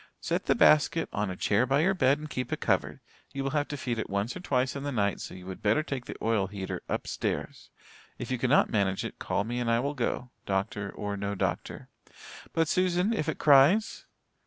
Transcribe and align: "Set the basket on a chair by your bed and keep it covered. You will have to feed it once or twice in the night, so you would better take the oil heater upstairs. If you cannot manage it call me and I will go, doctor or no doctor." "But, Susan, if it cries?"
"Set 0.19 0.47
the 0.47 0.55
basket 0.55 1.07
on 1.13 1.29
a 1.29 1.35
chair 1.35 1.67
by 1.67 1.81
your 1.81 1.93
bed 1.93 2.17
and 2.17 2.31
keep 2.31 2.51
it 2.51 2.59
covered. 2.59 3.01
You 3.33 3.43
will 3.43 3.51
have 3.51 3.67
to 3.67 3.77
feed 3.77 3.99
it 3.99 4.09
once 4.09 4.35
or 4.35 4.39
twice 4.39 4.75
in 4.75 4.81
the 4.81 4.91
night, 4.91 5.19
so 5.19 5.35
you 5.35 5.45
would 5.45 5.61
better 5.61 5.83
take 5.83 6.05
the 6.05 6.15
oil 6.23 6.47
heater 6.47 6.81
upstairs. 6.89 7.69
If 8.17 8.31
you 8.31 8.39
cannot 8.39 8.71
manage 8.71 9.05
it 9.05 9.19
call 9.19 9.43
me 9.43 9.59
and 9.59 9.69
I 9.69 9.79
will 9.79 9.93
go, 9.93 10.31
doctor 10.47 10.89
or 10.91 11.17
no 11.17 11.35
doctor." 11.35 11.87
"But, 12.51 12.67
Susan, 12.67 13.13
if 13.13 13.29
it 13.29 13.37
cries?" 13.37 14.07